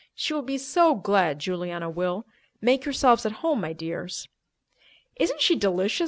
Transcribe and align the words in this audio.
She 0.15 0.33
will 0.33 0.41
be 0.41 0.57
so 0.57 0.95
glad, 0.95 1.37
Juliana 1.37 1.87
will. 1.87 2.25
Make 2.59 2.85
yourselves 2.85 3.23
at 3.23 3.33
home, 3.45 3.61
my 3.61 3.71
dears." 3.71 4.27
"Isn't 5.17 5.41
she 5.43 5.55
delicious?" 5.55 5.99